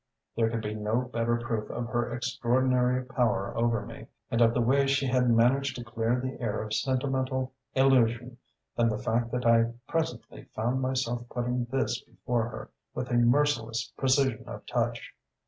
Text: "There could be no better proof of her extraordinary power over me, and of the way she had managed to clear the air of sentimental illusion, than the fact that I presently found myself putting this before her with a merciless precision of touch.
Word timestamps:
"There 0.35 0.49
could 0.49 0.63
be 0.63 0.73
no 0.73 1.01
better 1.01 1.37
proof 1.37 1.69
of 1.69 1.89
her 1.89 2.11
extraordinary 2.11 3.05
power 3.05 3.55
over 3.55 3.85
me, 3.85 4.07
and 4.31 4.41
of 4.41 4.55
the 4.55 4.59
way 4.59 4.87
she 4.87 5.05
had 5.05 5.29
managed 5.29 5.75
to 5.75 5.83
clear 5.83 6.19
the 6.19 6.39
air 6.41 6.63
of 6.63 6.73
sentimental 6.73 7.53
illusion, 7.75 8.39
than 8.75 8.89
the 8.89 8.97
fact 8.97 9.29
that 9.31 9.45
I 9.45 9.73
presently 9.87 10.45
found 10.55 10.81
myself 10.81 11.29
putting 11.29 11.65
this 11.65 11.99
before 12.01 12.49
her 12.49 12.69
with 12.95 13.11
a 13.11 13.13
merciless 13.13 13.93
precision 13.95 14.43
of 14.47 14.65
touch. 14.65 15.13